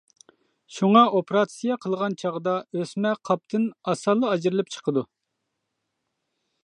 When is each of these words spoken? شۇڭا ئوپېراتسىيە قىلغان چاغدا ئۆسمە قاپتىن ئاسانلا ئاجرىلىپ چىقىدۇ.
شۇڭا 0.77 1.01
ئوپېراتسىيە 1.17 1.77
قىلغان 1.83 2.17
چاغدا 2.23 2.55
ئۆسمە 2.79 3.11
قاپتىن 3.29 3.69
ئاسانلا 3.93 4.33
ئاجرىلىپ 4.33 4.73
چىقىدۇ. 4.77 5.05